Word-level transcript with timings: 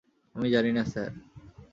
আমি 0.35 0.47
জানি 0.49 0.71
না 0.71 0.83
স্যার! 0.85 1.11